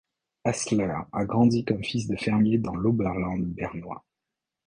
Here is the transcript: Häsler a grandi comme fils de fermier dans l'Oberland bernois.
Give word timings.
Häsler 0.45 0.95
a 1.13 1.25
grandi 1.25 1.63
comme 1.63 1.83
fils 1.83 2.07
de 2.07 2.15
fermier 2.15 2.57
dans 2.57 2.73
l'Oberland 2.75 3.39
bernois. 3.45 4.03